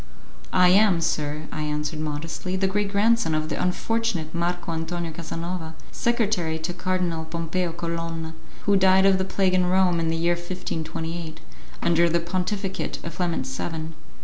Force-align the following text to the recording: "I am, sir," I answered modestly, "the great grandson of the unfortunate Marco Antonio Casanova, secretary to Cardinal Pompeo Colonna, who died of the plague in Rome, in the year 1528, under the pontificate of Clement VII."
"I 0.51 0.69
am, 0.69 0.99
sir," 0.99 1.43
I 1.51 1.61
answered 1.61 1.99
modestly, 1.99 2.55
"the 2.55 2.65
great 2.65 2.91
grandson 2.91 3.35
of 3.35 3.49
the 3.49 3.61
unfortunate 3.61 4.33
Marco 4.33 4.71
Antonio 4.71 5.11
Casanova, 5.11 5.75
secretary 5.91 6.57
to 6.57 6.73
Cardinal 6.73 7.23
Pompeo 7.25 7.71
Colonna, 7.71 8.33
who 8.63 8.75
died 8.75 9.05
of 9.05 9.19
the 9.19 9.23
plague 9.25 9.53
in 9.53 9.67
Rome, 9.67 9.99
in 9.99 10.07
the 10.07 10.17
year 10.17 10.33
1528, 10.33 11.39
under 11.83 12.09
the 12.09 12.19
pontificate 12.19 12.97
of 13.05 13.17
Clement 13.17 13.45
VII." 13.45 13.89